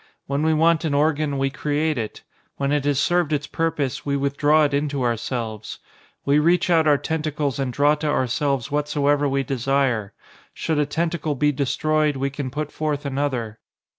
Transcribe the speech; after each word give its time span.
When 0.25 0.41
we 0.41 0.51
want 0.51 0.83
an 0.83 0.95
organ, 0.95 1.37
we 1.37 1.51
create 1.51 1.95
it. 1.95 2.23
When 2.57 2.71
it 2.71 2.85
has 2.85 2.99
served 2.99 3.31
its 3.31 3.45
purpose, 3.45 4.03
we 4.03 4.17
withdraw 4.17 4.63
it 4.63 4.73
into 4.73 5.03
ourselves. 5.03 5.77
We 6.25 6.39
reach 6.39 6.71
out 6.71 6.87
our 6.87 6.97
tentacles 6.97 7.59
and 7.59 7.71
draw 7.71 7.93
to 7.93 8.07
ourselves 8.09 8.71
whatsoever 8.71 9.29
we 9.29 9.43
desire. 9.43 10.13
Should 10.55 10.79
a 10.79 10.87
tentacle 10.87 11.35
be 11.35 11.51
destroyed, 11.51 12.15
we 12.15 12.31
can 12.31 12.49
put 12.49 12.71
forth 12.71 13.05
another. 13.05 13.59